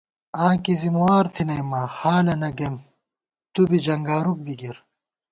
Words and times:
آں 0.45 0.55
کی 0.63 0.73
ذمہ 0.81 1.01
وار 1.03 1.25
تھنَئیما، 1.33 1.81
حالَنہ 1.97 2.49
گَئیم 2.57 2.75
تُو 3.53 3.61
بی 3.69 3.77
جنگارُوک 3.85 4.39
بی 4.45 4.53
گِر 4.59 4.77